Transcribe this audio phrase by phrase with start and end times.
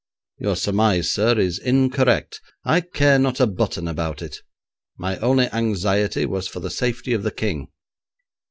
[0.39, 2.41] 'Your surmise, sir, is incorrect.
[2.65, 4.41] I care not a button about it.
[4.97, 7.67] My only anxiety was for the safety of the King.'